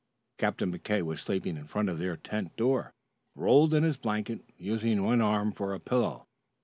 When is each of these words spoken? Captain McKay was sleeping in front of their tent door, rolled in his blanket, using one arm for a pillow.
Captain 0.39 0.71
McKay 0.75 1.03
was 1.03 1.21
sleeping 1.21 1.55
in 1.57 1.67
front 1.67 1.87
of 1.87 1.99
their 1.99 2.17
tent 2.17 2.55
door, 2.55 2.91
rolled 3.35 3.71
in 3.71 3.83
his 3.83 3.97
blanket, 3.97 4.41
using 4.57 5.03
one 5.03 5.21
arm 5.21 5.51
for 5.51 5.75
a 5.75 5.79
pillow. 5.79 6.25